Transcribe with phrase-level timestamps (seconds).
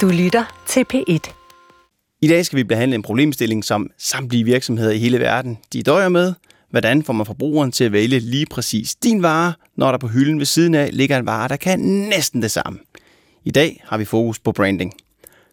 [0.00, 1.18] Du lytter til P1.
[2.22, 6.08] I dag skal vi behandle en problemstilling, som samtlige virksomheder i hele verden de døjer
[6.08, 6.34] med.
[6.70, 10.38] Hvordan får man forbrugeren til at vælge lige præcis din vare, når der på hylden
[10.38, 12.78] ved siden af ligger en vare, der kan næsten det samme?
[13.44, 14.92] I dag har vi fokus på branding.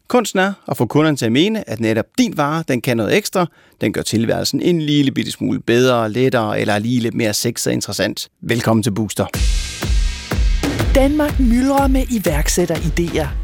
[0.07, 3.17] Kunsten er at få kunderne til at mene, at netop din vare, den kan noget
[3.17, 3.45] ekstra.
[3.81, 7.73] Den gør tilværelsen en lille bitte smule bedre, lettere eller lige lidt mere sexet og
[7.73, 8.29] interessant.
[8.41, 9.25] Velkommen til Booster.
[10.95, 13.40] Danmark myldrer med iværksætteridéer,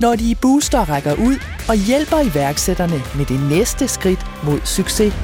[0.00, 1.36] når de i Booster rækker ud
[1.68, 5.14] og hjælper iværksætterne med det næste skridt mod succes.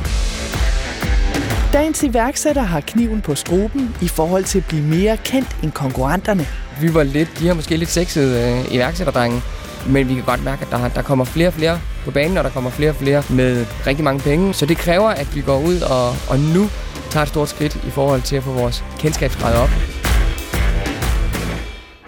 [1.73, 6.47] Dagens iværksætter har kniven på struben i forhold til at blive mere kendt end konkurrenterne.
[6.81, 9.43] Vi var lidt, de har måske lidt sexede øh, iværksætterdrenge,
[9.87, 12.45] men vi kan godt mærke, at der, der kommer flere og flere på banen, og
[12.45, 14.55] der kommer flere og flere med rigtig mange penge.
[14.55, 16.71] Så det kræver, at vi går ud og, og nu
[17.11, 19.94] tager et stort skridt i forhold til at få vores kendskabsgrad op.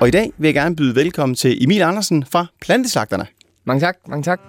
[0.01, 3.27] Og i dag vil jeg gerne byde velkommen til Emil Andersen fra Planteslagterne.
[3.65, 4.41] Mange tak, mange tak.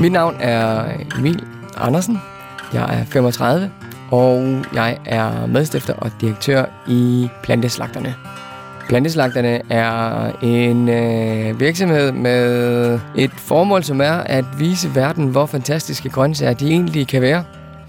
[0.00, 0.84] Mit navn er
[1.18, 1.44] Emil
[1.76, 2.18] Andersen.
[2.72, 3.70] Jeg er 35,
[4.10, 8.14] og jeg er medstifter og direktør i Planteslagterne.
[8.88, 16.08] Planteslagterne er en øh, virksomhed med et formål, som er at vise verden, hvor fantastiske
[16.08, 17.44] grøntsager de egentlig kan være.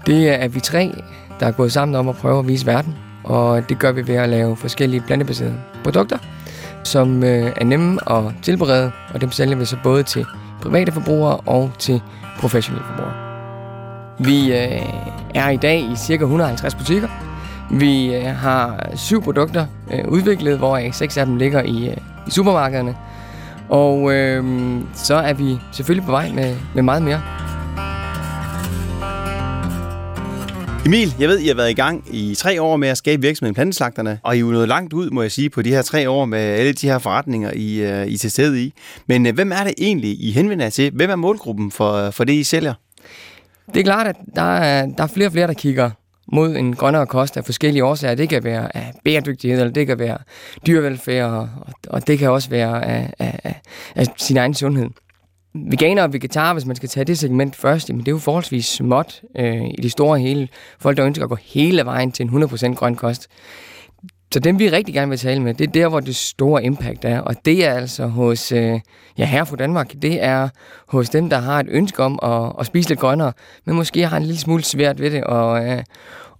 [0.06, 0.92] Det er vi tre,
[1.40, 4.14] der er gået sammen om at prøve at vise verden, og det gør vi ved
[4.14, 6.18] at lave forskellige plantebaserede produkter,
[6.84, 10.26] som øh, er nemme at tilberede, og dem sælger vi så både til
[10.62, 12.02] private forbrugere og til
[12.38, 13.14] professionelle forbrugere.
[14.18, 14.82] Vi øh,
[15.34, 16.12] er i dag i ca.
[16.12, 17.08] 150 butikker.
[17.70, 22.30] Vi øh, har syv produkter øh, udviklet, hvor seks af dem ligger i, øh, i
[22.30, 22.96] supermarkederne.
[23.68, 24.44] Og øh,
[24.94, 27.39] så er vi selvfølgelig på vej med, med meget mere.
[30.86, 33.54] Emil, jeg ved, I har været i gang i tre år med at skabe virksomheden
[33.54, 36.10] Planteslagterne, og I er jo nået langt ud, må jeg sige, på de her tre
[36.10, 38.72] år med alle de her forretninger, I, uh, I er til stede i.
[39.06, 40.90] Men uh, hvem er det egentlig, I henvender jer til?
[40.90, 42.74] Hvem er målgruppen for, øh, for det, I sælger?
[43.74, 45.90] Det er klart, at der er, der er flere og flere, der kigger
[46.32, 48.14] mod en grønnere kost af forskellige årsager.
[48.14, 50.18] Det kan være af bæredygtighed, eller det kan være
[50.66, 51.48] dyrevelfærd, og,
[51.88, 53.60] og det kan også være af, af,
[53.94, 54.90] af sin egen sundhed.
[55.54, 58.66] Veganer og vegetar, hvis man skal tage det segment først, jamen det er jo forholdsvis
[58.66, 60.48] småt øh, i det store hele.
[60.80, 63.28] Folk, der ønsker at gå hele vejen til en 100% grøn kost.
[64.32, 67.04] Så dem, vi rigtig gerne vil tale med, det er der, hvor det store impact
[67.04, 67.20] er.
[67.20, 68.80] Og det er altså hos, øh,
[69.18, 70.48] ja, herre fra Danmark, det er
[70.88, 73.32] hos dem, der har et ønske om at, at spise lidt grønnere,
[73.64, 75.82] men måske har en lille smule svært ved det, og, øh,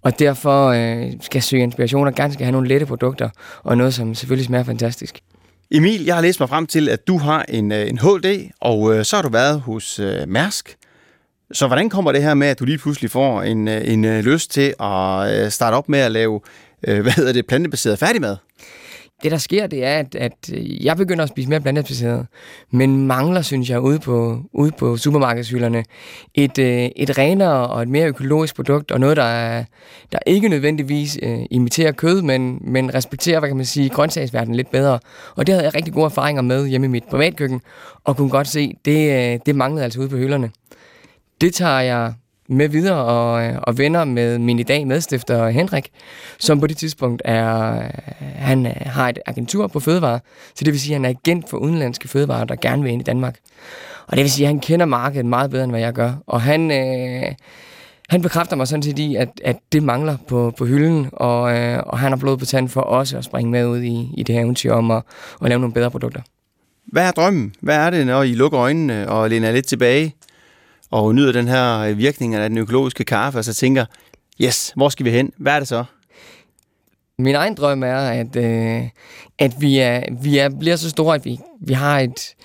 [0.01, 3.29] og derfor øh, skal søge inspiration og gerne skal have nogle lette produkter,
[3.63, 5.21] og noget, som selvfølgelig smager fantastisk.
[5.73, 8.95] Emil, jeg har læst mig frem til, at du har en, øh, en HD, og
[8.95, 10.77] øh, så har du været hos øh, Mærsk.
[11.51, 14.23] Så hvordan kommer det her med, at du lige pludselig får en, øh, en, øh,
[14.23, 16.41] lyst til at øh, starte op med at lave
[16.87, 18.37] øh, hvad hedder det, plantebaseret færdigmad?
[19.23, 22.27] Det, der sker, det er, at, at øh, jeg begynder at spise mere plantebaseret,
[22.71, 25.83] men mangler, synes jeg, ude på, ude på supermarkedshylderne
[26.33, 29.63] et, øh, et renere og et mere økologisk produkt, og noget, der, er,
[30.11, 34.71] der ikke nødvendigvis øh, imiterer kød, men, men respekterer, hvad kan man sige, grøntsagsverdenen lidt
[34.71, 34.99] bedre.
[35.35, 37.61] Og det havde jeg rigtig gode erfaringer med hjemme i mit privatkøkken,
[38.03, 40.51] og kunne godt se, det, øh, det manglede altså ude på hylderne.
[41.41, 42.13] Det tager jeg
[42.51, 45.89] med videre og, øh, og venner med min i dag medstifter Henrik,
[46.39, 47.89] som på det tidspunkt er, øh,
[48.19, 50.19] han øh, har et agentur på fødevare,
[50.55, 53.01] så det vil sige, at han er agent for udenlandske fødevarer, der gerne vil ind
[53.01, 53.35] i Danmark.
[54.07, 56.13] Og det vil sige, at han kender markedet meget bedre, end hvad jeg gør.
[56.27, 57.33] Og han, øh,
[58.09, 61.79] han bekræfter mig sådan set i, at, at det mangler på, på hylden, og, øh,
[61.85, 64.35] og han har blod på tanden for også at springe med ud i, i det
[64.35, 65.03] her eventyr om at,
[65.41, 66.21] at lave nogle bedre produkter.
[66.85, 67.53] Hvad er drømmen?
[67.61, 70.15] Hvad er det, når I lukker øjnene og læner lidt tilbage?
[70.91, 73.85] Og nyder den her øh, virkning af den økologiske kaffe, og så tænker,
[74.41, 75.31] yes, hvor skal vi hen?
[75.37, 75.83] Hvad er det så?
[77.19, 78.89] Min egen drøm er, at, øh,
[79.39, 82.35] at vi, er, vi er, bliver så store, at vi, vi har et,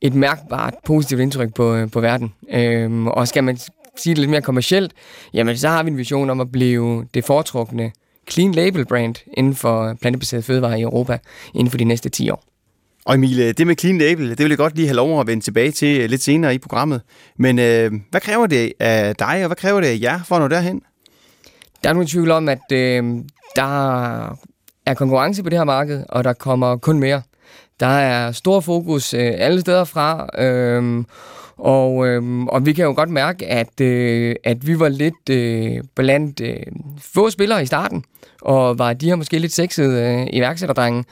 [0.00, 2.32] et mærkbart positivt indtryk på, øh, på verden.
[2.50, 3.58] Øhm, og skal man
[3.96, 4.92] sige det lidt mere kommercielt,
[5.34, 7.92] jamen så har vi en vision om at blive det foretrukne
[8.30, 11.18] clean label brand inden for plantebaseret fødevarer i Europa
[11.54, 12.51] inden for de næste 10 år.
[13.04, 15.26] Og Emil, øh, det med clean label, det vil jeg godt lige have lov at
[15.26, 17.00] vende tilbage til øh, lidt senere i programmet.
[17.38, 20.40] Men øh, hvad kræver det af dig, og hvad kræver det af jer for at
[20.40, 20.82] nå derhen?
[21.84, 23.04] Der er nogen tvivl om, at øh,
[23.56, 24.24] der
[24.86, 27.22] er konkurrence på det her marked, og der kommer kun mere.
[27.80, 31.04] Der er stor fokus øh, alle steder fra, øh,
[31.56, 35.82] og, øh, og vi kan jo godt mærke, at, øh, at vi var lidt øh,
[35.96, 36.56] blandt øh,
[37.14, 38.04] få spillere i starten,
[38.42, 41.04] og var de her måske lidt sexede øh, iværksætterdrenge,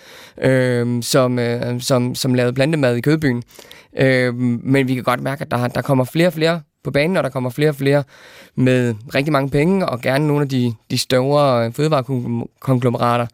[0.42, 3.42] øh, som, øh, som, som lavede plantemad i Kødbyen.
[3.98, 7.16] Øh, men vi kan godt mærke, at der, der kommer flere og flere på banen,
[7.16, 8.04] og der kommer flere og flere
[8.54, 13.26] med rigtig mange penge, og gerne nogle af de, de større øh, fødevarekonglomerater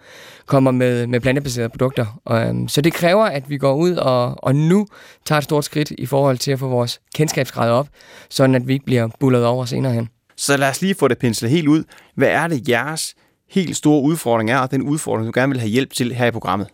[0.47, 2.21] kommer med, med plantebaserede produkter.
[2.25, 4.87] Og, øhm, så det kræver, at vi går ud og, og nu
[5.25, 7.89] tager et stort skridt i forhold til at få vores kendskabsgrad op,
[8.31, 10.09] sådan at vi ikke bliver bullet over senere hen.
[10.37, 11.85] Så lad os lige få det penslet helt ud.
[12.15, 13.15] Hvad er det, jeres
[13.51, 16.31] helt store udfordring er, og den udfordring, du gerne vil have hjælp til her i
[16.31, 16.69] programmet?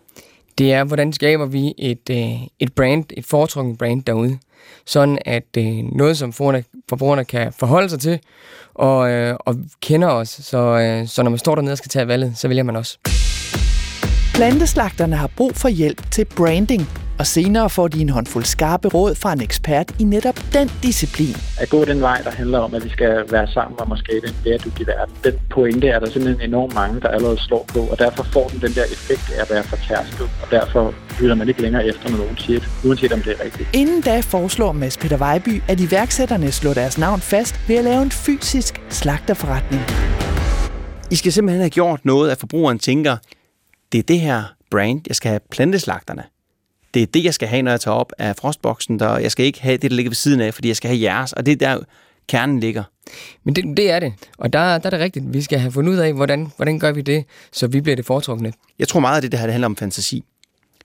[0.59, 4.39] Det er, hvordan skaber vi et, øh, et brand, et foretrukket brand derude
[4.87, 8.19] sådan at øh, noget, som forbrugerne kan forholde sig til
[8.75, 10.29] og, øh, og kender os.
[10.29, 12.99] Så, øh, så når man står dernede og skal tage valget, så vælger man også.
[14.35, 16.89] Planteslagterne har brug for hjælp til branding,
[17.19, 21.37] og senere får de en håndfuld skarpe råd fra en ekspert i netop den disciplin.
[21.61, 24.27] At gå den vej, der handler om, at vi skal være sammen om at skabe
[24.27, 25.15] en bæredygtig verden.
[25.25, 28.61] Den pointe er der simpelthen enormt mange, der allerede slår på, og derfor får den
[28.61, 32.19] den der effekt af at være fortærsket, og derfor lytter man ikke længere efter, når
[32.19, 33.69] nogen siger det, uanset om det er rigtigt.
[33.73, 38.03] Inden da foreslår Mads Peter Vejby, at iværksætterne slår deres navn fast ved at lave
[38.03, 39.83] en fysisk slagterforretning.
[41.11, 43.17] I skal simpelthen have gjort noget, at forbrugeren tænker,
[43.93, 46.23] det er det her brand, jeg skal have planteslagterne
[46.95, 49.47] det er det, jeg skal have, når jeg tager op af frostboksen, der, jeg skal
[49.47, 51.63] ikke have det, der ligger ved siden af, fordi jeg skal have jeres, og det
[51.63, 51.85] er der,
[52.29, 52.85] kernen ligger.
[53.45, 55.33] Men det, det er det, og der, der er det rigtigt.
[55.33, 58.07] Vi skal have fundet ud af, hvordan, hvordan gør vi det, så vi bliver det
[58.07, 58.53] foretrukne.
[58.79, 60.25] Jeg tror meget af det, det her det handler om fantasi.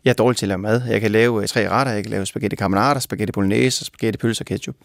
[0.05, 0.81] Jeg er dårlig til at lave mad.
[0.89, 1.93] Jeg kan lave øh, tre retter.
[1.93, 4.75] Jeg kan lave spaghetti carbonara, spaghetti bolognese, spaghetti pølse og ketchup.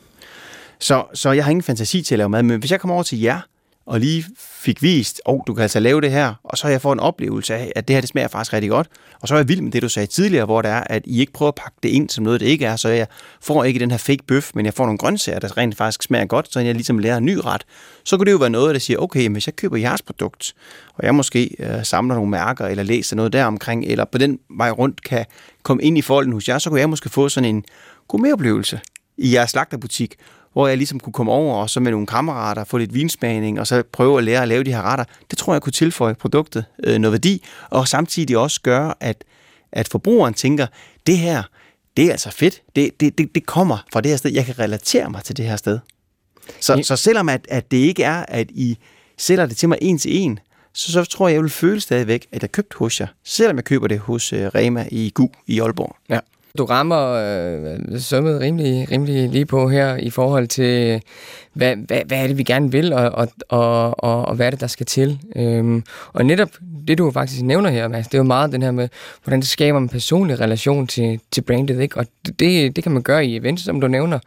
[0.78, 3.02] Så, så jeg har ingen fantasi til at lave mad, men hvis jeg kommer over
[3.02, 3.40] til jer,
[3.86, 6.70] og lige fik vist, at oh, du kan altså lave det her, og så har
[6.70, 8.88] jeg fået en oplevelse af, at det her det smager faktisk rigtig godt.
[9.20, 11.20] Og så er jeg vild med det, du sagde tidligere, hvor det er, at I
[11.20, 13.06] ikke prøver at pakke det ind som noget, det ikke er, så jeg
[13.40, 16.26] får ikke den her fake bøf, men jeg får nogle grøntsager, der rent faktisk smager
[16.26, 17.64] godt, så jeg ligesom lærer en ny ret.
[18.04, 20.54] Så kunne det jo være noget, der siger, okay, hvis jeg køber jeres produkt,
[20.94, 24.38] og jeg måske øh, samler nogle mærker, eller læser noget der omkring, eller på den
[24.50, 25.24] vej rundt kan
[25.62, 27.64] komme ind i folden hos jer, så kunne jeg måske få sådan en
[28.08, 28.80] gourmetoplevelse
[29.16, 30.14] i jeres slagterbutik,
[30.52, 33.66] hvor jeg ligesom kunne komme over og så med nogle kammerater få lidt vinsmagning, og
[33.66, 35.04] så prøve at lære at lave de her retter.
[35.30, 39.24] Det tror jeg kunne tilføje produktet øh, noget værdi, og samtidig også gøre, at,
[39.72, 40.66] at forbrugeren tænker,
[41.06, 41.42] det her,
[41.96, 42.62] det er altså fedt.
[42.76, 44.32] Det, det, det, det kommer fra det her sted.
[44.32, 45.78] Jeg kan relatere mig til det her sted.
[46.60, 46.82] Så, ja.
[46.82, 48.78] så selvom at, at det ikke er, at I
[49.18, 50.38] sælger det til mig en til en,
[50.74, 53.64] så, så tror jeg, jeg vil føle stadigvæk, at jeg købt hos jer, selvom jeg
[53.64, 55.96] køber det hos uh, Rema i GU i Aalborg.
[56.08, 56.18] Ja.
[56.58, 61.02] Du rammer øh, sømmet rimelig, rimelig lige på her i forhold til,
[61.52, 64.50] hvad, hvad, hvad er det, vi gerne vil, og, og, og, og, og hvad er
[64.50, 65.18] det, der skal til.
[65.36, 66.48] Øhm, og netop
[66.88, 68.88] det, du faktisk nævner her, Mads, det er jo meget den her med,
[69.24, 71.96] hvordan det skaber en personlig relation til, til brandet, ikke?
[71.96, 72.06] Og
[72.38, 74.18] det, det kan man gøre i events, som du nævner,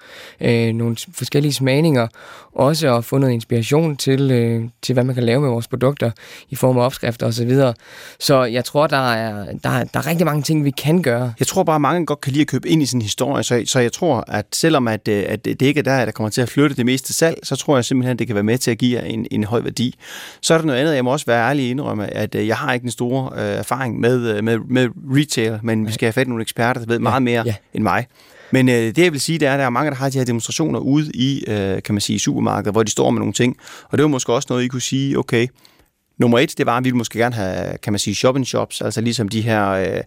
[0.42, 2.07] øh, nogle forskellige smagninger,
[2.54, 6.12] også at få noget inspiration til, øh, til, hvad man kan lave med vores produkter
[6.50, 7.50] i form af opskrifter osv.
[7.50, 7.74] Så,
[8.19, 11.33] så jeg tror, der er, der, der er rigtig mange ting, vi kan gøre.
[11.39, 13.79] Jeg tror bare, mange godt kan lide at købe ind i en historie, så, så
[13.79, 16.50] jeg tror, at selvom at, øh, at det ikke er der, der kommer til at
[16.50, 18.77] flytte det meste salg, så tror jeg simpelthen, at det kan være med til at
[18.77, 19.95] give en, en høj værdi.
[20.41, 22.73] Så er der noget andet, jeg må også være ærlig indrømme, at øh, jeg har
[22.73, 26.27] ikke en stor øh, erfaring med, øh, med, med retail, men vi skal have fat
[26.27, 27.55] i nogle eksperter, der ved meget mere ja.
[27.74, 28.07] end mig.
[28.51, 30.17] Men øh, det, jeg vil sige, det er, at der er mange, der har de
[30.17, 33.57] her demonstrationer ude i, øh, kan man sige, supermarkeder, hvor de står med nogle ting.
[33.89, 35.48] Og det var måske også noget, I kunne sige, okay,
[36.17, 38.81] Nummer et, det var, at vi ville måske gerne have, kan man sige, shopping shops,
[38.81, 40.03] altså ligesom de her, øh,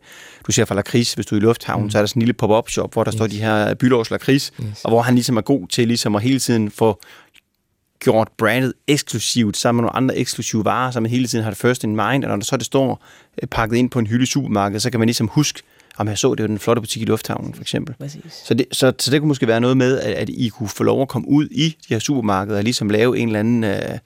[0.47, 1.91] du ser fra Lakris, hvis du er i Lufthavn, mm.
[1.91, 3.19] så er der sådan en lille pop-up shop, hvor der yes.
[3.19, 4.85] står de her Bylovs Lakris, yes.
[4.85, 7.01] og hvor han ligesom er god til ligesom at hele tiden få
[8.01, 11.59] gjort brandet eksklusivt sammen med nogle andre eksklusive varer, så man hele tiden har det
[11.59, 13.05] first in mind, og når der så det står
[13.43, 15.63] øh, pakket ind på en hylde i supermarkedet, så kan man ligesom huske,
[15.97, 17.95] om jeg så, det var den flotte butik i Lufthavnen, for eksempel.
[18.45, 20.85] Så det, så, så det kunne måske være noget med, at, at I kunne få
[20.85, 23.99] lov at komme ud i de her supermarkeder og ligesom lave en eller anden øh,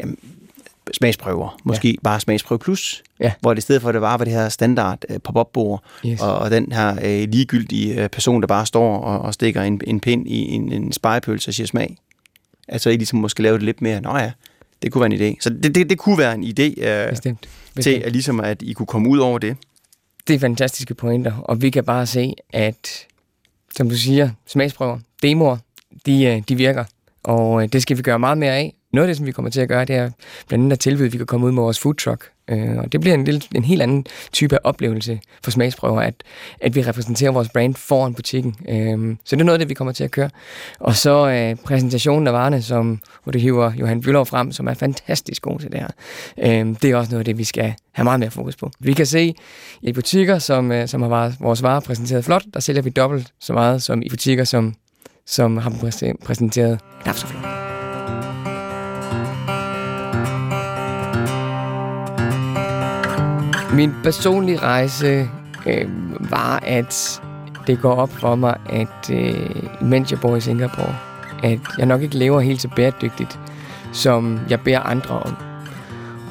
[0.00, 0.18] jamen,
[0.92, 1.58] smagsprøver.
[1.64, 1.94] Måske ja.
[2.02, 3.02] bare smagsprøve plus.
[3.20, 3.32] Ja.
[3.40, 6.20] Hvor det i stedet for, at det var, var det her standard uh, pop-up-bord, yes.
[6.20, 9.80] og, og den her uh, ligegyldige uh, person, der bare står og, og stikker en,
[9.86, 11.96] en pind i en, en spejepølse og siger smag.
[12.68, 14.32] Altså, I ligesom måske lave det lidt mere, nå ja,
[14.82, 15.36] det kunne være en idé.
[15.40, 17.48] Så det, det, det kunne være en idé uh, Bestemt.
[17.74, 17.82] Bestemt.
[17.82, 19.56] til, at, ligesom, at I kunne komme ud over det.
[20.28, 23.06] Det er fantastiske pointer, og vi kan bare se, at,
[23.76, 25.56] som du siger, smagsprøver, demoer,
[26.06, 26.84] de, de virker.
[27.24, 29.60] Og det skal vi gøre meget mere af, noget af det, som vi kommer til
[29.60, 30.10] at gøre, det er
[30.48, 32.92] blandt andet at tilbyde, at vi kan komme ud med vores food truck Øh, og
[32.92, 36.14] det bliver en, lille, en helt anden type af oplevelse for smagsprøver, at,
[36.60, 38.56] at vi repræsenterer vores brand foran butikken.
[38.68, 40.30] Øh, så det er noget af det, vi kommer til at køre.
[40.80, 44.74] Og så øh, præsentationen af varerne, som, hvor det hiver Johan Bylov frem, som er
[44.74, 45.88] fantastisk god til det her.
[46.38, 48.70] Øh, det er også noget af det, vi skal have meget mere fokus på.
[48.80, 49.34] Vi kan se
[49.82, 53.52] i butikker, som, øh, som har vores varer præsenteret flot, der sælger vi dobbelt så
[53.52, 54.74] meget som i butikker, som,
[55.26, 55.72] som har
[56.24, 57.65] præsenteret knap så flot.
[63.76, 65.28] Min personlige rejse
[65.66, 65.88] øh,
[66.30, 67.22] var, at
[67.66, 70.96] det går op for mig, at øh, mens jeg bor i Singapore,
[71.42, 73.38] at jeg nok ikke lever helt så bæredygtigt,
[73.92, 75.36] som jeg beder andre om.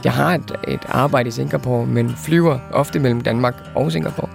[0.04, 4.30] Jeg har et, et arbejde i Singapore, men flyver ofte mellem Danmark og Singapore.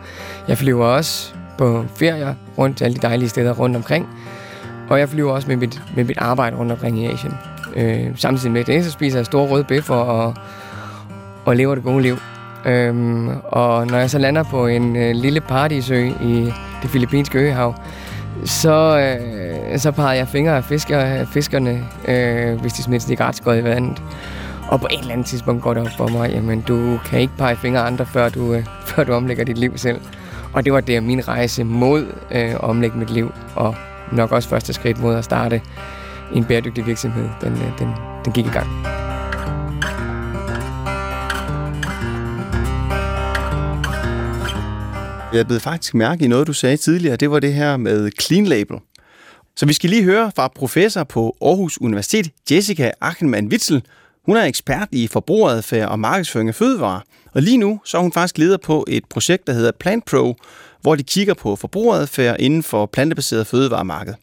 [0.48, 4.08] Jeg flyver også på ferier rundt til alle de dejlige steder rundt omkring.
[4.88, 7.34] Og jeg flyver også med mit, med mit arbejde rundt omkring i Asien.
[7.76, 10.34] Øh, samtidig med det, så spiser jeg store røde bøffer og,
[11.44, 12.16] og lever det gode liv.
[12.66, 16.52] Øhm, og når jeg så lander på en øh, lille paradisø i
[16.82, 17.74] det filippinske øhav,
[18.44, 23.64] så, øh, så peger jeg fingre af fisker, fiskerne, øh, hvis de smider cigaretskåret i
[23.64, 24.02] vandet.
[24.68, 27.32] Og på et eller andet tidspunkt går det op for mig, jamen du kan ikke
[27.38, 30.00] pege fingre andre, før du, øh, før du omlægger dit liv selv.
[30.52, 33.74] Og det var det min rejse mod øh, at omlægge mit liv, og
[34.12, 35.60] nok også første skridt mod at starte
[36.34, 37.88] en bæredygtig virksomhed, den, øh, den,
[38.24, 38.66] den gik i gang.
[45.32, 47.16] Jeg blev faktisk mærke i noget, du sagde tidligere.
[47.16, 48.76] Det var det her med clean label.
[49.56, 53.82] Så vi skal lige høre fra professor på Aarhus Universitet, Jessica Achenmann Witzel.
[54.26, 57.00] Hun er ekspert i forbrugeradfærd og markedsføring af fødevarer.
[57.32, 60.36] Og lige nu så er hun faktisk leder på et projekt, der hedder Plant Pro,
[60.82, 64.14] hvor de kigger på forbrugeradfærd inden for plantebaseret fødevaremarked.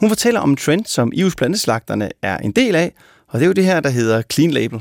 [0.00, 2.94] Hun fortæller om en trend, som EU's planteslagterne er en del af,
[3.28, 4.80] og det er jo det her, der hedder Clean Label.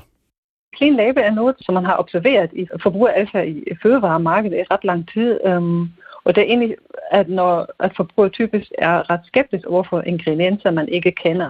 [0.79, 5.09] Clean label er noget, som man har observeret i forbrugeradfærd i fødevaremarkedet i ret lang
[5.13, 5.39] tid.
[5.45, 5.89] Øhm,
[6.24, 6.75] og det er egentlig,
[7.12, 11.50] at når at forbruger typisk er ret skeptisk overfor ingredienser, man ikke kender.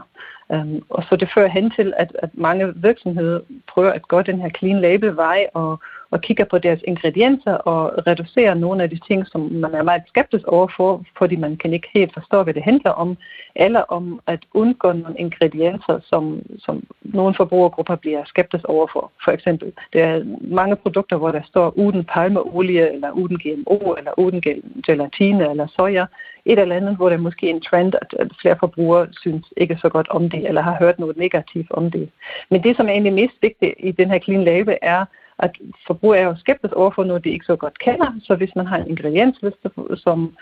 [0.51, 4.41] Øhm, og så det fører hen til, at, at mange virksomheder prøver at gå den
[4.41, 5.79] her clean label vej og,
[6.11, 10.03] og kigger på deres ingredienser og reducerer nogle af de ting, som man er meget
[10.07, 13.17] skeptisk overfor, fordi man kan ikke helt forstå, hvad det handler om,
[13.55, 19.11] eller om at undgå nogle ingredienser, som, som nogle forbrugergrupper bliver skeptisk overfor.
[19.23, 24.19] For eksempel, der er mange produkter, hvor der står uden palmeolie, eller uden GMO, eller
[24.19, 24.41] uden
[24.85, 26.05] gelatine, eller soja.
[26.45, 30.09] Et eller andet, hvor der er en trend, at flere forbrugere synes ikke så godt
[30.09, 32.09] om det, eller har hørt noget negativt om det.
[32.49, 35.05] Men det, som er egentlig mest vigtigt i den her clean label, er,
[35.39, 35.51] at
[35.87, 38.13] forbrugere er jo skeptisk overfor noget, de ikke så godt kender.
[38.23, 40.37] Så hvis man har en ingrediensliste, som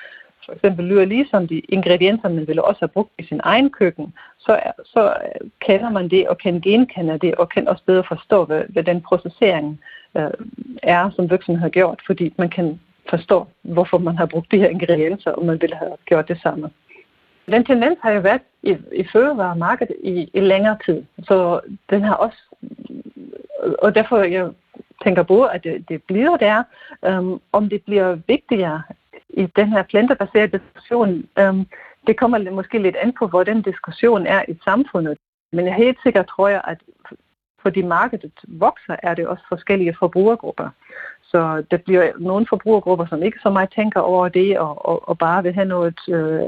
[0.46, 4.13] for eksempel lyder ligesom de ingredienser, man ville også have brugt i sin egen køkken,
[4.38, 5.13] så, så
[5.60, 9.01] kender man det og kan genkende det og kan også bedre forstå, hvad, hvad den
[9.01, 9.80] processering
[10.18, 10.30] øh,
[10.84, 14.70] er, som virksomheden har gjort, fordi man kan forstå, hvorfor man har brugt de her
[14.70, 16.70] ingredienser, og man ville have gjort det samme.
[17.51, 22.13] Den tendens har jo været i, i fødevaremarkedet i, i længere tid, så den har
[22.13, 22.38] også,
[23.80, 24.50] og derfor jeg
[25.04, 26.63] tænker på, at det, det bliver der,
[27.10, 28.82] um, om det bliver vigtigere
[29.30, 31.68] i den her plantebaserede diskussion, um,
[32.08, 35.18] det kommer måske lidt an på, hvor den diskussion er i samfundet.
[35.51, 36.77] Men jeg er helt sikkert tror jeg, at
[37.62, 40.70] fordi markedet vokser, er det også forskellige forbrugergrupper.
[41.32, 45.18] Så der bliver nogle forbrugergrupper, som ikke så meget tænker over det, og, og, og
[45.18, 46.42] bare vil have noget øh,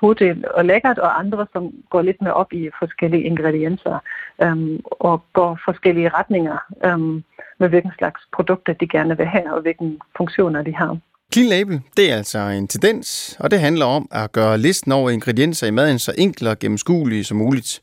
[0.00, 3.98] hurtigt og lækkert, og andre, som går lidt mere op i forskellige ingredienser,
[4.42, 7.24] øhm, og går forskellige retninger Øhm,
[7.58, 10.98] med hvilken slags produkter de gerne vil have, og hvilke funktioner de har.
[11.32, 15.10] Clean Label, det er altså en tendens, og det handler om at gøre listen over
[15.10, 17.82] ingredienser i maden så enkelt og gennemskuelig som muligt.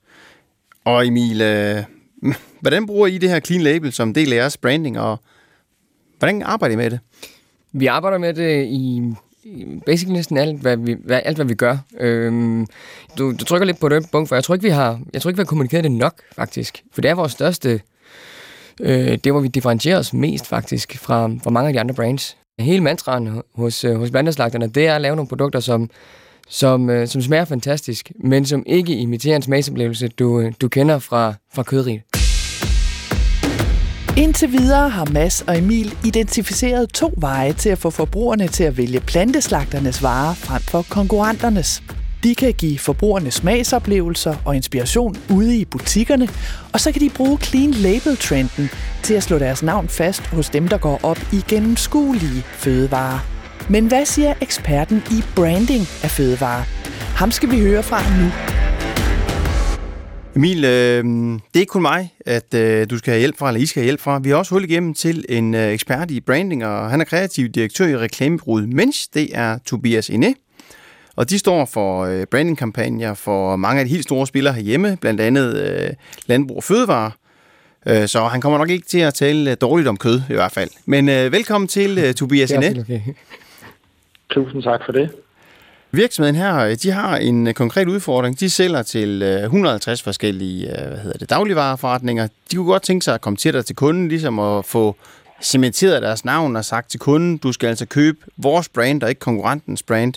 [0.86, 1.78] Og Emil, øh,
[2.62, 5.20] hvordan bruger I det her Clean Label som del af jeres branding, og
[6.24, 7.00] Hvordan arbejder I med det?
[7.72, 9.02] Vi arbejder med det i
[9.86, 11.78] basically næsten alt, hvad vi, hvad, alt, hvad vi gør.
[12.00, 12.68] Øhm,
[13.18, 15.30] du, du trykker lidt på det punkt, for jeg tror ikke, vi har, jeg tror
[15.30, 16.84] ikke, vi har kommunikeret det nok, faktisk.
[16.92, 17.82] For det er vores største,
[18.82, 22.38] øh, det hvor vi differentierer os mest, faktisk, fra, fra mange af de andre brands.
[22.60, 25.90] Hele mantraen hos, øh, hos blandeslagterne, det er at lave nogle produkter, som,
[26.50, 31.00] som, øh, som smager fantastisk, men som ikke imiterer en smagsoplevelse, du, øh, du kender
[31.00, 32.04] fra, fra kødrigt.
[34.18, 38.78] Indtil videre har Mads og Emil identificeret to veje til at få forbrugerne til at
[38.78, 41.84] vælge planteslagternes varer frem for konkurrenternes.
[42.24, 46.30] De kan give forbrugerne smagsoplevelser og inspiration ude i butikkerne,
[46.74, 48.70] og så kan de bruge clean label-trenden
[49.04, 53.20] til at slå deres navn fast hos dem, der går op i gennemskuelige fødevarer.
[53.70, 56.64] Men hvad siger eksperten i branding af fødevarer?
[57.16, 58.32] Ham skal vi høre fra nu.
[60.36, 63.62] Emil, øh, det er ikke kun mig, at øh, du skal have hjælp fra, eller
[63.62, 64.20] I skal have hjælp fra.
[64.20, 67.48] Vi har også hul igennem til en øh, ekspert i branding, og han er kreativ
[67.48, 69.10] direktør i reklamebureauet Mensch.
[69.14, 70.34] Det er Tobias Ine.
[71.16, 75.22] Og de står for øh, brandingkampagner for mange af de helt store spillere herhjemme, blandt
[75.22, 75.90] andet øh,
[76.26, 77.12] Landbrug og Fødevare.
[77.88, 80.52] Øh, så han kommer nok ikke til at tale øh, dårligt om kød i hvert
[80.52, 80.70] fald.
[80.86, 82.80] Men øh, velkommen til øh, Tobias Ine.
[82.80, 83.02] Okay.
[84.30, 85.10] Tusind tak for det.
[85.92, 88.40] Virksomheden her, øh, de har en øh, konkret udfordring.
[88.40, 92.28] De sælger til øh, 150 forskellige hvad hedder det, dagligvareforretninger.
[92.52, 94.96] De kunne godt tænke sig at komme til dig til kunden, ligesom at få
[95.42, 99.20] cementeret deres navn og sagt til kunden, du skal altså købe vores brand og ikke
[99.20, 100.14] konkurrentens brand.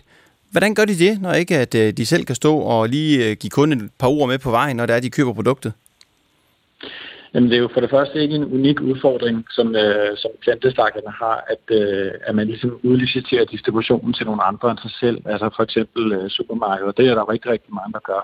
[0.56, 3.36] Hvordan gør de det, når ikke at øh, de selv kan stå og lige øh,
[3.40, 5.72] give kunden et par ord med på vejen, når det er, de køber produktet?
[7.34, 11.12] Jamen, det er jo for det første ikke en unik udfordring, som, øh, som plantestakkerne
[11.22, 15.50] har, at, øh, at man ligesom udliciterer distributionen til nogle andre end sig selv, altså
[15.56, 16.92] for eksempel øh, supermarkeder.
[16.92, 18.22] Det er der rigtig, rigtig mange, der gør.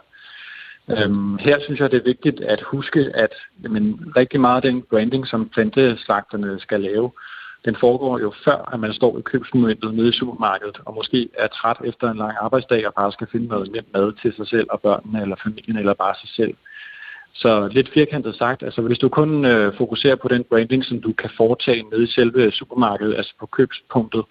[0.90, 4.82] Øhm, her synes jeg, det er vigtigt at huske, at jamen, rigtig meget af den
[4.90, 7.10] branding, som planteslagterne skal lave,
[7.64, 11.46] den foregår jo før, at man står i købsmomentet nede i supermarkedet, og måske er
[11.46, 14.66] træt efter en lang arbejdsdag og bare skal finde noget nemt mad til sig selv
[14.70, 16.54] og børnene eller familien eller bare sig selv.
[17.34, 21.12] Så lidt firkantet sagt, altså hvis du kun øh, fokuserer på den branding, som du
[21.12, 24.24] kan foretage nede i selve supermarkedet, altså på købspunktet,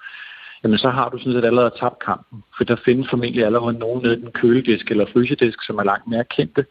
[0.64, 2.44] jamen så har du sådan set allerede tabt kampen.
[2.58, 6.08] For der findes formentlig allerede nogen nede i den køledisk eller frysedisk, som er langt
[6.08, 6.66] mere kendte,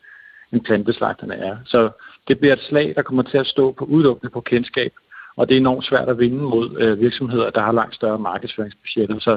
[0.52, 1.56] end planteslagterne er.
[1.64, 1.90] Så
[2.28, 4.92] det bliver et slag, der kommer til at stå på udelukkende på kendskab,
[5.40, 9.18] og det er enormt svært at vinde mod øh, virksomheder, der har langt større markedsføringsbudgetter.
[9.18, 9.36] Så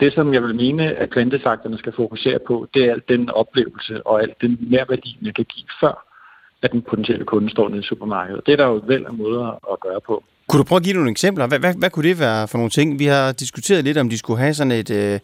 [0.00, 4.06] det, som jeg vil mene, at planteslagterne skal fokusere på, det er alt den oplevelse
[4.06, 5.94] og alt den merværdi, jeg kan give før,
[6.62, 8.46] at den potentielle kunde står nede i supermarkedet.
[8.46, 10.24] Det er der jo vel af måder at gøre på.
[10.48, 11.46] Kunne du prøve at give nogle eksempler?
[11.46, 12.98] Hvad, hvad, hvad kunne det være for nogle ting?
[12.98, 15.20] Vi har diskuteret lidt, om de skulle have sådan et, øh,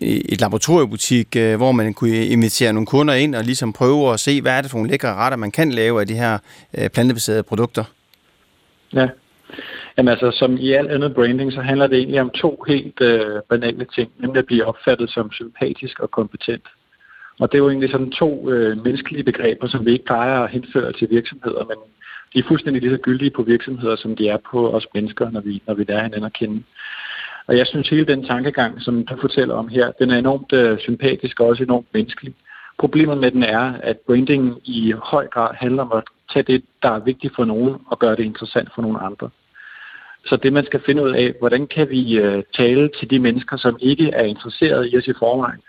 [0.00, 4.42] et laboratoriebutik, øh, hvor man kunne invitere nogle kunder ind og ligesom prøve at se,
[4.42, 6.38] hvad er det for nogle lækre retter, man kan lave af de her
[6.78, 7.84] øh, plantebaserede produkter.
[8.92, 9.08] Ja.
[9.98, 13.42] Jamen altså, som i al andet branding, så handler det egentlig om to helt øh,
[13.48, 16.66] banale ting, nemlig at blive opfattet som sympatisk og kompetent.
[17.40, 20.50] Og det er jo egentlig sådan to øh, menneskelige begreber, som vi ikke plejer at
[20.50, 21.76] henføre til virksomheder, men
[22.34, 25.40] de er fuldstændig lige så gyldige på virksomheder, som de er på os mennesker, når
[25.40, 26.62] vi, når vi lærer hinanden at kende.
[27.46, 30.78] Og jeg synes, hele den tankegang, som du fortæller om her, den er enormt øh,
[30.78, 32.34] sympatisk og også enormt menneskelig.
[32.78, 36.90] Problemet med den er, at branding i høj grad handler om at tage det, der
[36.90, 39.30] er vigtigt for nogen, og gøre det interessant for nogle andre.
[40.26, 43.56] Så det, man skal finde ud af, hvordan kan vi øh, tale til de mennesker,
[43.56, 45.60] som ikke er interesseret i os i forvejen,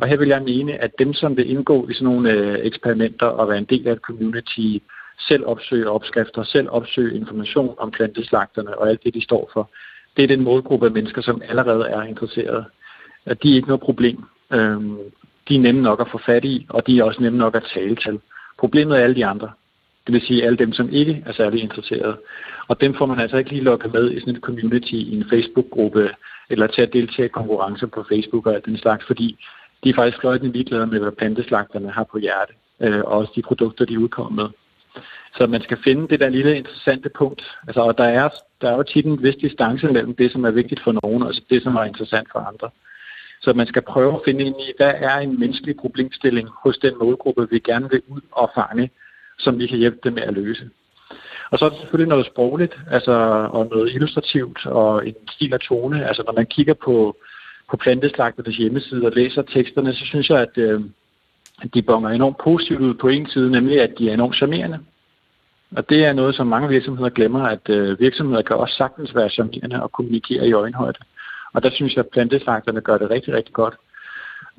[0.00, 3.26] og her vil jeg mene, at dem, som vil indgå i sådan nogle øh, eksperimenter
[3.26, 4.78] og være en del af et community,
[5.18, 9.70] selv opsøge opskrifter, selv opsøge information om planteslagterne og alt det, de står for,
[10.16, 12.64] det er den målgruppe af mennesker, som allerede er interesseret.
[13.42, 14.24] De er ikke noget problem.
[14.52, 14.98] Øhm,
[15.48, 17.70] de er nemme nok at få fat i, og de er også nemme nok at
[17.74, 18.20] tale til.
[18.58, 19.50] Problemet er alle de andre.
[20.06, 22.16] Det vil sige alle dem, som ikke er særlig interesserede.
[22.68, 25.26] Og dem får man altså ikke lige lukket med i sådan et community, i en
[25.30, 26.10] Facebook-gruppe,
[26.50, 29.44] eller til at deltage i konkurrencer på Facebook og alt den slags, fordi
[29.84, 33.42] de er faktisk fløjtende ligeglade med, hvad planteslagterne har på hjerte, øh, og også de
[33.42, 34.50] produkter, de udkommer med.
[35.36, 37.42] Så man skal finde det der lille interessante punkt.
[37.66, 38.28] Altså, og der er,
[38.60, 41.34] der er jo tit en vis distance mellem det, som er vigtigt for nogen, og
[41.50, 42.70] det, som er interessant for andre.
[43.40, 46.94] Så man skal prøve at finde ind i, hvad er en menneskelig problemstilling hos den
[46.98, 48.90] målgruppe, vi gerne vil ud og fange,
[49.44, 50.70] som vi kan hjælpe dem med at løse.
[51.50, 53.12] Og så er der selvfølgelig noget sprogligt, altså,
[53.52, 56.06] og noget illustrativt, og en stil og tone.
[56.08, 57.16] Altså når man kigger på
[57.72, 60.80] på planteslagternes hjemmeside og læser teksterne, så synes jeg, at, øh,
[61.62, 64.78] at de bonger enormt positivt ud på en side, nemlig at de er enormt charmerende.
[65.76, 69.30] Og det er noget, som mange virksomheder glemmer, at øh, virksomheder kan også sagtens være
[69.30, 70.98] charmerende og kommunikere i øjenhøjde.
[71.52, 73.74] Og der synes jeg, at planteslagterne gør det rigtig, rigtig godt.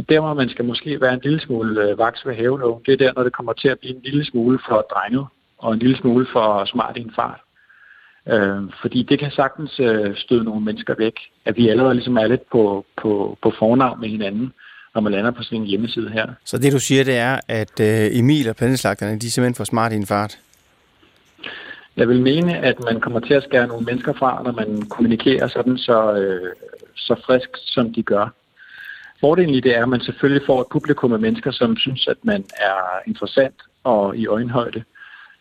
[0.09, 2.97] Der, hvor man skal måske være en lille smule øh, vaks ved havelov, det er
[2.97, 5.25] der, når det kommer til at blive en lille smule for drenget
[5.57, 7.39] og en lille smule for smart i en fart.
[8.27, 11.13] Øh, fordi det kan sagtens øh, støde nogle mennesker væk,
[11.45, 14.53] at vi allerede ligesom er lidt på, på, på fornavn med hinanden,
[14.95, 16.27] når man lander på sådan en hjemmeside her.
[16.45, 19.63] Så det du siger, det er, at øh, Emil og planteslagterne, de er simpelthen for
[19.63, 20.37] smart i en fart?
[21.97, 25.47] Jeg vil mene, at man kommer til at skære nogle mennesker fra, når man kommunikerer
[25.47, 26.51] sådan så, øh,
[26.95, 28.33] så frisk, som de gør.
[29.23, 32.17] Fordelen i det er, at man selvfølgelig får et publikum af mennesker, som synes, at
[32.23, 34.83] man er interessant og i øjenhøjde.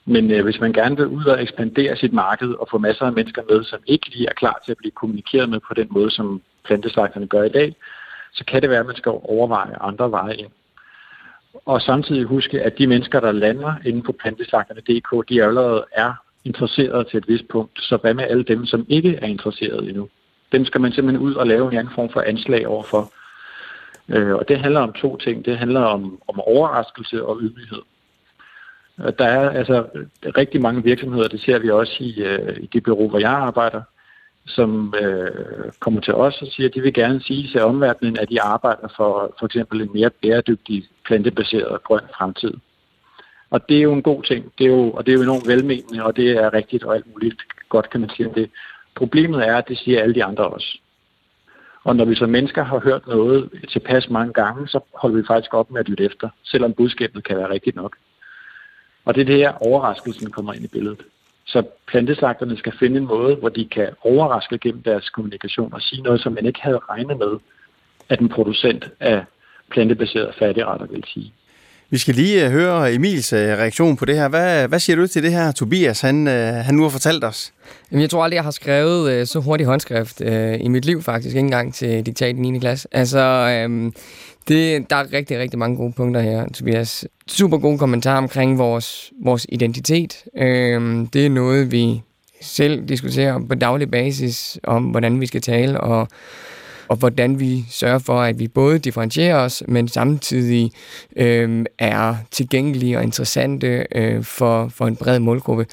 [0.05, 3.13] Men øh, hvis man gerne vil ud og ekspandere sit marked og få masser af
[3.13, 6.11] mennesker med, som ikke lige er klar til at blive kommunikeret med på den måde,
[6.11, 7.77] som planteslagterne gør i dag,
[8.33, 10.51] så kan det være, at man skal overveje andre veje ind.
[11.67, 16.13] Og samtidig huske, at de mennesker, der lander inde på planteslagterne.dk, de allerede er
[16.45, 17.81] interesseret til et vist punkt.
[17.81, 20.09] Så hvad med alle dem, som ikke er interesseret endnu?
[20.53, 23.13] Dem skal man simpelthen ud og lave en anden form for anslag overfor.
[24.09, 25.45] Øh, og det handler om to ting.
[25.45, 27.83] Det handler om, om overraskelse og ydmyghed.
[29.01, 32.67] Øh, der er altså øh, rigtig mange virksomheder, det ser vi også i, øh, i
[32.67, 33.83] det bureau, hvor jeg arbejder,
[34.47, 38.29] som øh, kommer til os og siger, at de vil gerne sige til omverdenen, at
[38.29, 42.55] de arbejder for for eksempel en mere bæredygtig, plantebaseret og grøn fremtid.
[43.51, 45.49] Og det er jo en god ting, det er jo, og det er jo enormt
[45.49, 48.51] velmenende, og det er rigtigt og alt muligt godt, kan man sige om det.
[48.95, 50.79] Problemet er, at det siger alle de andre også.
[51.85, 55.55] Og når vi som mennesker har hørt noget tilpas mange gange, så holder vi faktisk
[55.55, 57.97] op med at lytte efter, selvom budskabet kan være rigtigt nok.
[59.05, 61.03] Og det er det her, overraskelsen kommer ind i billedet.
[61.47, 66.03] Så planteslagterne skal finde en måde, hvor de kan overraske gennem deres kommunikation og sige
[66.03, 67.39] noget, som man ikke havde regnet med,
[68.09, 69.25] at en producent af
[69.71, 71.33] plantebaseret færdigretter vil sige.
[71.93, 74.29] Vi skal lige øh, høre Emils øh, reaktion på det her.
[74.29, 77.53] Hvad, hvad siger du til det her, Tobias, han, øh, han nu har fortalt os?
[77.91, 81.37] Jamen, jeg tror aldrig, jeg har skrevet så hurtig håndskrift øh, i mit liv faktisk,
[81.37, 82.59] ikke engang til diktat i 9.
[82.59, 82.89] klasse.
[82.93, 83.93] Altså, øh,
[84.49, 87.05] det, der er rigtig, rigtig mange gode punkter her, Tobias.
[87.27, 90.25] Super gode kommentarer omkring vores, vores identitet.
[90.39, 92.03] Øh, det er noget, vi
[92.43, 96.09] selv diskuterer på daglig basis om, hvordan vi skal tale, og
[96.93, 100.71] og hvordan vi sørger for, at vi både differentierer os, men samtidig
[101.17, 105.67] øh, er tilgængelige og interessante øh, for, for en bred målgruppe.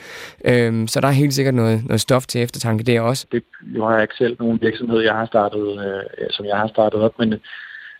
[0.46, 3.26] Øh, så der er helt sikkert noget, noget stof til eftertanke der også.
[3.32, 6.68] Det, nu har jeg ikke selv nogen virksomhed, jeg har startet, øh, som jeg har
[6.68, 7.40] startet op, men øh,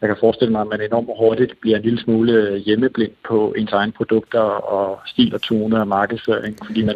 [0.02, 3.54] jeg kan forestille mig, at man enormt hurtigt bliver en lille smule øh, hjemmeblind på
[3.58, 4.40] ens egne produkter
[4.76, 6.96] og stil og tone og markedsføring, fordi man,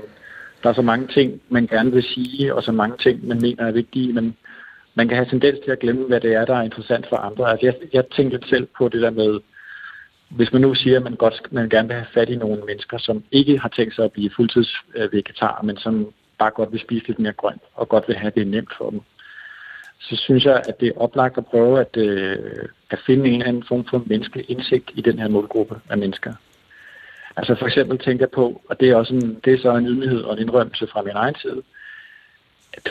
[0.63, 3.63] der er så mange ting, man gerne vil sige, og så mange ting, man mener
[3.65, 4.35] er vigtige, men
[4.95, 7.51] man kan have tendens til at glemme, hvad det er, der er interessant for andre.
[7.51, 9.39] Altså jeg, jeg tænker selv på det der med,
[10.29, 12.97] hvis man nu siger, at man, godt, man gerne vil have fat i nogle mennesker,
[12.97, 17.19] som ikke har tænkt sig at blive fuldtidsvegetar, men som bare godt vil spise lidt
[17.19, 19.01] mere grønt, og godt vil have det nemt for dem,
[19.99, 22.37] så synes jeg, at det er oplagt at prøve at, øh,
[22.89, 26.33] at finde en eller anden form for menneskelig indsigt i den her målgruppe af mennesker.
[27.35, 29.87] Altså for eksempel tænker jeg på, og det er også en, det er så en
[29.87, 31.61] ydmyghed og en indrømmelse fra min egen side,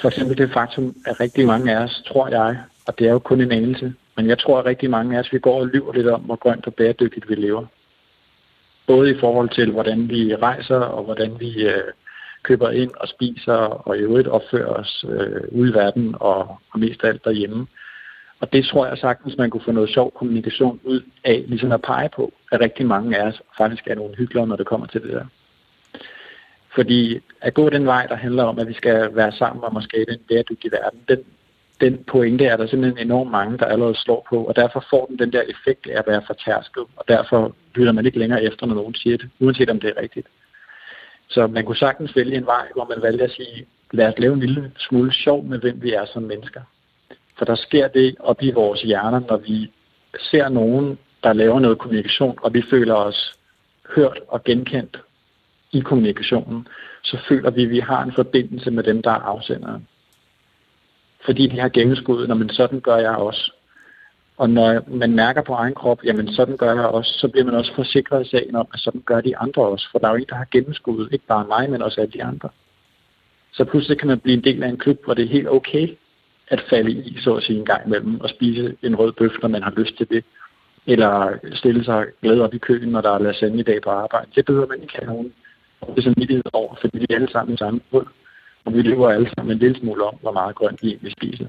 [0.01, 3.18] for eksempel det faktum, at rigtig mange af os, tror jeg, og det er jo
[3.18, 5.92] kun en anelse, men jeg tror, at rigtig mange af os, vi går og lyver
[5.92, 7.66] lidt om, hvor grønt og bæredygtigt vi lever.
[8.87, 11.92] Både i forhold til, hvordan vi rejser, og hvordan vi øh,
[12.42, 16.79] køber ind og spiser, og i øvrigt opfører os øh, ude i verden, og, og
[16.79, 17.66] mest af alt derhjemme.
[18.40, 21.83] Og det tror jeg sagtens, man kunne få noget sjov kommunikation ud af, ligesom at
[21.83, 25.03] pege på, at rigtig mange af os faktisk er nogle hyggelige, når det kommer til
[25.03, 25.25] det der.
[26.75, 29.83] Fordi at gå den vej, der handler om, at vi skal være sammen om at
[29.83, 31.25] skabe en bæredygtig verden, den,
[31.81, 35.19] den pointe er der simpelthen enormt mange, der allerede slår på, og derfor får den
[35.19, 38.75] den der effekt af at være fortærsket, og derfor lytter man ikke længere efter, når
[38.75, 40.27] nogen siger det, uanset om det er rigtigt.
[41.29, 44.33] Så man kunne sagtens vælge en vej, hvor man vælger at sige, lad os lave
[44.35, 46.61] en lille smule sjov med, hvem vi er som mennesker.
[47.39, 49.73] For der sker det op i vores hjerner, når vi
[50.19, 53.39] ser nogen, der laver noget kommunikation, og vi føler os
[53.97, 54.97] hørt og genkendt
[55.73, 56.69] i kommunikationen,
[57.03, 59.81] så føler vi, at vi har en forbindelse med dem, der er afsendere.
[61.25, 63.53] Fordi de har gennemskuddet, når man sådan gør jeg også.
[64.37, 67.55] Og når man mærker på egen krop, jamen sådan gør jeg også, så bliver man
[67.55, 69.89] også forsikret i sagen om, at sådan gør de andre også.
[69.91, 72.25] For der er jo en, der har gennemskuddet, ikke bare mig, men også alle de
[72.25, 72.49] andre.
[73.53, 75.89] Så pludselig kan man blive en del af en klub, hvor det er helt okay
[76.49, 79.49] at falde i, så at sige, en gang imellem, og spise en rød bøf, når
[79.49, 80.25] man har lyst til det.
[80.87, 84.31] Eller stille sig glæde op i køen, når der er lasagne i dag på arbejde.
[84.35, 85.33] Det behøver man ikke have nogen
[85.97, 88.07] det samvittighed over, fordi vi er alle sammen i samme båd,
[88.64, 91.47] og vi lever alle sammen en lille smule om, hvor meget grønt vi egentlig spiser.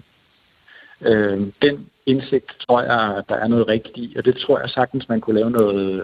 [1.01, 5.09] Øh, den indsigt tror jeg, der er noget rigtigt i, og det tror jeg sagtens,
[5.09, 6.03] man kunne lave noget,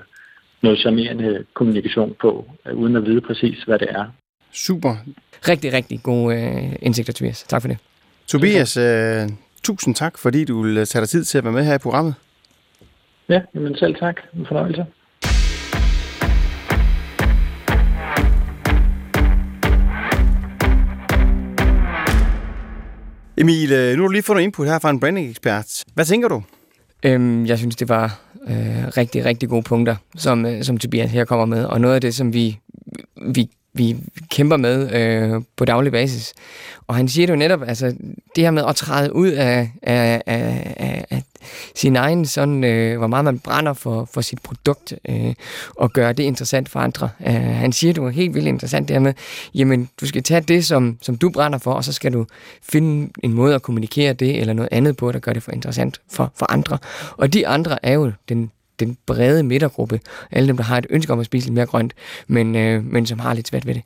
[0.61, 4.05] noget charmerende kommunikation på, øh, uden at vide præcis, hvad det er.
[4.51, 4.95] Super.
[5.49, 7.43] Rigtig, rigtig god øh, indsigt, Tobias.
[7.43, 7.77] Tak for det.
[8.27, 9.29] Tobias, øh,
[9.63, 12.15] tusind tak, fordi du vil tage dig tid til at være med her i programmet.
[13.29, 14.21] Ja, men selv tak.
[14.33, 14.85] En fornøjelse.
[23.39, 25.83] Emil, øh, nu har du lige fået noget input her fra en branding-ekspert.
[25.93, 26.43] Hvad tænker du?
[27.05, 31.25] Øhm, jeg synes, det var øh, rigtig, rigtig gode punkter, som, øh, som Tobias her
[31.25, 31.65] kommer med.
[31.65, 32.59] Og noget af det, som vi,
[33.27, 33.95] vi vi
[34.29, 36.33] kæmper med øh, på daglig basis.
[36.87, 37.95] Og han siger det jo netop, altså
[38.35, 41.23] det her med at træde ud af, af, af, af, af
[41.75, 45.33] sin egen sådan, øh, hvor meget man brænder for, for sit produkt, øh,
[45.75, 47.09] og gøre det interessant for andre.
[47.27, 49.13] Øh, han siger det jo helt vildt interessant, det her med,
[49.55, 52.25] jamen du skal tage det, som, som du brænder for, og så skal du
[52.63, 56.01] finde en måde at kommunikere det, eller noget andet på, der gør det for interessant
[56.11, 56.77] for, for andre.
[57.17, 59.99] Og de andre er jo den, den brede midtergruppe.
[60.31, 61.93] Alle dem, der har et ønske om at spise lidt mere grønt,
[62.27, 63.83] men, øh, men som har lidt svært ved det.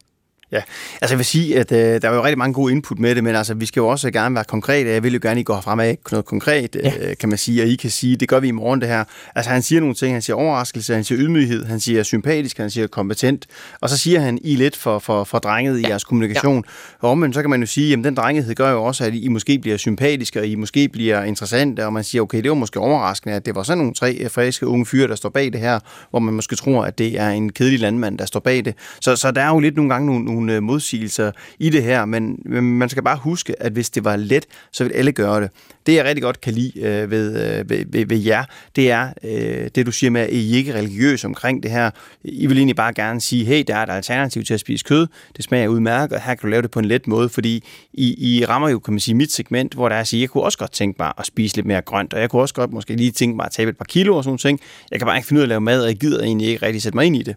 [0.54, 0.62] Ja,
[1.02, 3.24] altså jeg vil sige, at øh, der er jo rigtig mange gode input med det,
[3.24, 4.90] men altså vi skal jo også gerne være konkrete.
[4.90, 6.92] Jeg vil jo gerne, at I går frem af noget konkret, ja.
[7.02, 9.04] øh, kan man sige, og I kan sige, det gør vi i morgen det her.
[9.36, 12.70] Altså han siger nogle ting, han siger overraskelse, han siger ydmyghed, han siger sympatisk, han
[12.70, 13.48] siger kompetent,
[13.82, 15.88] og så siger han I lidt for, for, for drenget ja.
[15.88, 16.64] i jeres kommunikation.
[17.04, 17.08] Ja.
[17.08, 19.28] Og men så kan man jo sige, at den drengethed gør jo også, at I
[19.28, 22.80] måske bliver sympatiske, og I måske bliver interessante, og man siger, okay, det var måske
[22.80, 25.80] overraskende, at det var sådan nogle tre friske unge fyre, der står bag det her,
[26.10, 28.76] hvor man måske tror, at det er en kedelig landmand, der står bag det.
[29.02, 31.84] Så, så der er jo lidt nogle gange nogle, nogle nogle øh, modsigelser i det
[31.84, 35.12] her, men, men man skal bare huske, at hvis det var let, så ville alle
[35.12, 35.50] gøre det.
[35.86, 38.44] Det, jeg rigtig godt kan lide øh, ved, øh, ved, ved, ved jer,
[38.76, 41.92] det er øh, det, du siger med, at I ikke er religiøse omkring det her.
[42.24, 45.08] I vil egentlig bare gerne sige, hey, der er et alternativ til at spise kød.
[45.38, 48.38] Det smager udmærket, og her kan du lave det på en let måde, fordi I,
[48.38, 50.44] I rammer jo, kan man sige, mit segment, hvor der er at sige, jeg kunne
[50.44, 52.96] også godt tænke mig at spise lidt mere grønt, og jeg kunne også godt måske
[52.96, 54.60] lige tænke mig at tabe et par kilo og sådan ting.
[54.92, 56.66] Jeg kan bare ikke finde ud af at lave mad, og jeg gider egentlig ikke
[56.66, 57.36] rigtig sætte mig ind i det.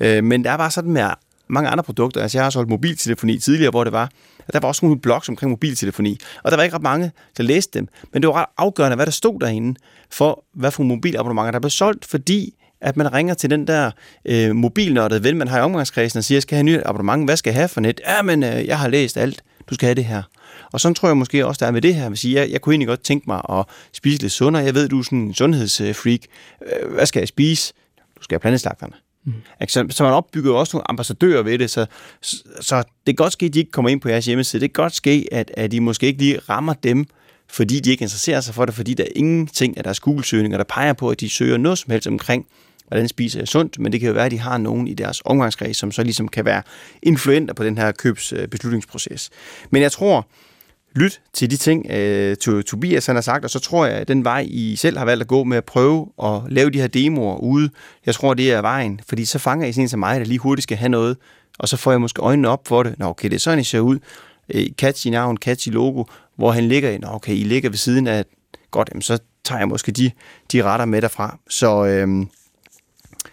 [0.00, 1.02] Øh, men der er bare sådan med
[1.50, 2.22] mange andre produkter.
[2.22, 4.10] Altså jeg har solgt mobiltelefoni tidligere, hvor det var,
[4.48, 7.42] at der var også nogle blogs omkring mobiltelefoni, og der var ikke ret mange, der
[7.42, 7.88] læste dem.
[8.12, 11.70] Men det var ret afgørende, hvad der stod derinde, for hvad for mobilabonnementer, der blev
[11.70, 13.90] solgt, fordi at man ringer til den der
[14.24, 17.26] øh, mobilnørdede ven, man har i omgangskredsen, og siger, skal have et nyt abonnement?
[17.26, 18.00] Hvad skal jeg have for net?
[18.06, 19.42] Ja, men øh, jeg har læst alt.
[19.70, 20.22] Du skal have det her.
[20.72, 22.08] Og sådan tror jeg måske også, der er med det her.
[22.08, 24.64] Jeg, sige, jeg, jeg kunne egentlig godt tænke mig at spise lidt sundere.
[24.64, 26.20] Jeg ved, du er sådan en sundhedsfreak.
[26.66, 27.72] Øh, hvad skal jeg spise?
[28.18, 28.92] Du skal have planteslagterne.
[29.24, 29.32] Mm.
[29.68, 31.86] Så, så man opbygger også nogle ambassadører ved det, så,
[32.20, 34.60] så, så det kan godt ske, at de ikke kommer ind på jeres hjemmeside.
[34.60, 37.06] Det kan godt ske, at, at de måske ikke lige rammer dem,
[37.48, 40.64] fordi de ikke interesserer sig for det, fordi der er ingenting af deres Google-søgninger, der
[40.64, 42.46] peger på, at de søger noget som helst omkring,
[42.88, 45.22] hvordan spiser jeg sundt, men det kan jo være, at de har nogen i deres
[45.24, 46.62] omgangskreds, som så ligesom kan være
[47.02, 49.30] influenter på den her købsbeslutningsproces.
[49.32, 50.26] Øh, men jeg tror,
[50.94, 54.24] lyt til de ting, øh, Tobias han har sagt, og så tror jeg, at den
[54.24, 57.36] vej, I selv har valgt at gå med at prøve at lave de her demoer
[57.36, 57.70] ude,
[58.06, 60.38] jeg tror, det er vejen, fordi så fanger I sådan en som mig, der lige
[60.38, 61.16] hurtigt skal have noget,
[61.58, 62.98] og så får jeg måske øjnene op for det.
[62.98, 63.98] Nå, okay, det er sådan, I ser ud.
[64.54, 66.04] Øh, catchy navn, catchy logo,
[66.36, 66.98] hvor han ligger.
[66.98, 68.24] Nå, okay, I ligger ved siden af,
[68.70, 70.10] godt, jamen, så tager jeg måske de,
[70.52, 71.38] de retter med derfra.
[71.48, 72.26] Så, øh,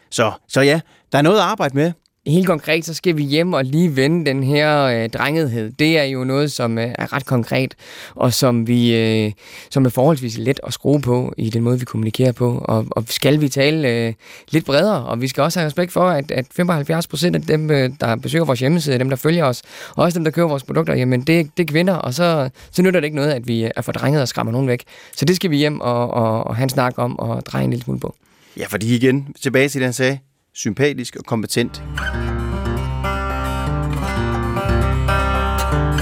[0.09, 0.79] så, så ja,
[1.11, 1.91] der er noget at arbejde med.
[2.27, 5.71] Helt konkret, så skal vi hjem og lige vende den her øh, drengethed.
[5.71, 7.75] Det er jo noget, som øh, er ret konkret,
[8.15, 9.31] og som vi øh,
[9.69, 12.63] som er forholdsvis let at skrue på i den måde, vi kommunikerer på.
[12.65, 14.13] Og, og skal vi tale øh,
[14.49, 17.71] lidt bredere, og vi skal også have respekt for, at, at 75 procent af dem,
[17.71, 19.61] øh, der besøger vores hjemmeside, dem, der følger os,
[19.95, 22.81] og også dem, der køber vores produkter, jamen det, det er kvinder, og så, så
[22.81, 24.83] nytter det ikke noget, at vi øh, er for drenget og skræmmer nogen væk.
[25.15, 27.69] Så det skal vi hjem og, og, og have en snak om og dreje en
[27.69, 28.15] lille smule på.
[28.57, 30.17] Ja, fordi igen, tilbage til det, han sagde,
[30.57, 31.83] sympatisk og kompetent.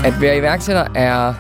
[0.06, 1.34] At være iværksætter er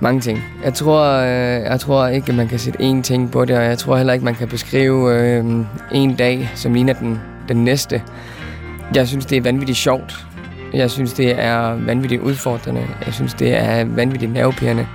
[0.00, 0.38] mange ting.
[0.64, 3.64] Jeg tror, øh, jeg tror ikke, at man kan sætte én ting på det, og
[3.64, 5.44] jeg tror heller ikke, man kan beskrive øh,
[5.92, 8.02] en dag, som ligner den, den næste.
[8.94, 10.26] Jeg synes, det er vanvittigt sjovt.
[10.72, 12.86] Jeg synes, det er vanvittigt udfordrende.
[13.06, 14.86] Jeg synes, det er vanvittigt nervepirrende.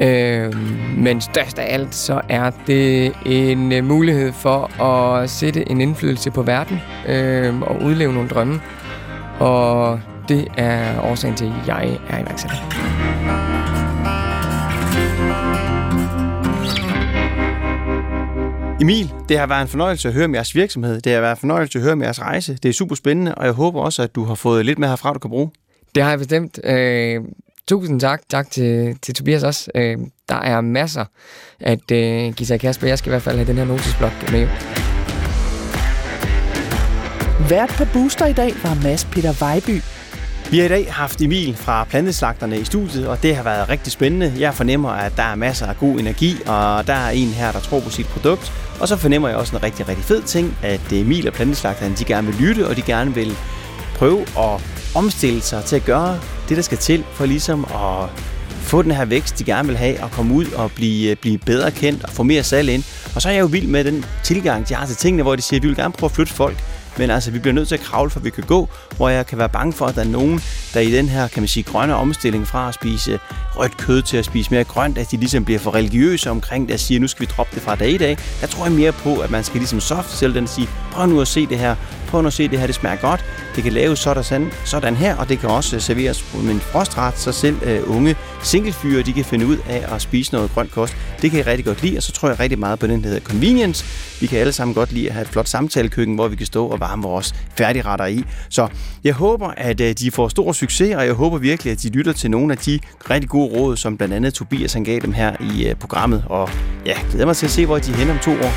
[0.00, 0.54] Øh,
[0.98, 6.30] men størst af alt, så er det en uh, mulighed for at sætte en indflydelse
[6.30, 8.60] på verden øh, og udleve nogle drømme.
[9.38, 12.56] Og det er årsagen til, at jeg er iværksætter.
[18.80, 21.00] Emil, det har været en fornøjelse at høre om jeres virksomhed.
[21.00, 22.58] Det har været en fornøjelse at høre om jeres rejse.
[22.62, 25.12] Det er super spændende, og jeg håber også, at du har fået lidt mere herfra,
[25.12, 25.50] du kan bruge.
[25.94, 26.60] Det har jeg bestemt.
[26.64, 27.20] Øh,
[27.68, 28.22] tusind tak.
[28.30, 29.70] Tak til, til Tobias også.
[29.74, 29.98] Øh,
[30.28, 31.04] der er masser
[31.60, 32.86] at øh, give sig Kasper.
[32.86, 34.48] Jeg skal i hvert fald have den her notesblok med.
[37.48, 39.82] Vært på Booster i dag var Mads Peter Vejby.
[40.50, 43.92] Vi har i dag haft Emil fra Planteslagterne i studiet, og det har været rigtig
[43.92, 44.34] spændende.
[44.38, 47.60] Jeg fornemmer, at der er masser af god energi, og der er en her, der
[47.60, 48.52] tror på sit produkt.
[48.80, 52.04] Og så fornemmer jeg også en rigtig, rigtig fed ting, at Emil og Planteslagterne, de
[52.04, 53.36] gerne vil lytte, og de gerne vil
[53.94, 58.08] prøve at omstille sig til at gøre det, der skal til for ligesom at
[58.60, 61.38] få den her vækst, de gerne vil have, og komme ud og blive, øh, blive
[61.38, 62.84] bedre kendt og få mere salg ind.
[63.14, 65.42] Og så er jeg jo vild med den tilgang, de har til tingene, hvor de
[65.42, 66.64] siger, at vi vil gerne prøve at flytte folk
[66.98, 69.38] men altså, vi bliver nødt til at kravle, for vi kan gå, hvor jeg kan
[69.38, 70.40] være bange for, at der er nogen,
[70.74, 73.18] der i den her, kan man sige, grønne omstilling fra at spise
[73.56, 76.74] rødt kød til at spise mere grønt, at de ligesom bliver for religiøse omkring det
[76.74, 78.18] og siger, nu skal vi droppe det fra dag i dag.
[78.40, 81.06] Der tror jeg mere på, at man skal ligesom soft sælge den og sige, prøv
[81.06, 81.76] nu at se det her,
[82.08, 83.24] prøv nu at se det her, det smager godt,
[83.56, 87.32] det kan laves sådan, sådan her, og det kan også serveres med en frostret, så
[87.32, 87.56] selv
[87.86, 90.96] uh, unge singlefyre, de kan finde ud af at spise noget grønt kost.
[91.22, 93.08] Det kan jeg rigtig godt lide, og så tror jeg rigtig meget på den, der
[93.08, 93.84] hedder convenience.
[94.20, 96.66] Vi kan alle sammen godt lide at have et flot samtalekøkken, hvor vi kan stå
[96.66, 98.24] og varme vores færdigretter i.
[98.48, 98.68] Så
[99.04, 102.12] jeg håber, at uh, de får stor succes, og jeg håber virkelig, at de lytter
[102.12, 102.78] til nogle af de
[103.10, 106.24] rigtig gode råd, som blandt andet Tobias han gav dem her i uh, programmet.
[106.26, 106.48] Og
[106.86, 108.52] ja, glæder mig til at se, hvor de er henne om to år.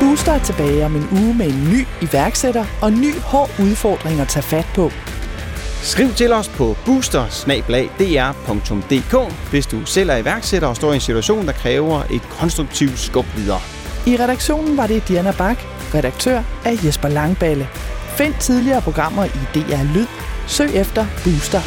[0.00, 4.20] Booster er tilbage om en uge med en ny iværksætter og en ny hård udfordring
[4.20, 4.90] at tage fat på.
[5.82, 7.24] Skriv til os på booster
[9.50, 13.26] hvis du selv er iværksætter og står i en situation, der kræver et konstruktivt skub
[13.36, 13.60] videre.
[14.06, 15.58] I redaktionen var det Diana Bak,
[15.94, 17.68] redaktør af Jesper Langballe.
[18.18, 20.06] Find tidligere programmer i DR Lyd.
[20.46, 21.60] Søg efter Booster.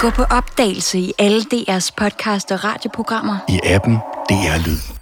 [0.00, 3.36] Gå på opdagelse i alle DR's podcast og radioprogrammer.
[3.48, 3.94] I appen
[4.28, 5.01] DR Lyd.